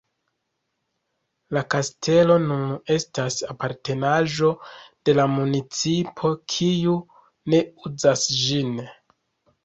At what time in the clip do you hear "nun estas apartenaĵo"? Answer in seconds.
2.45-4.49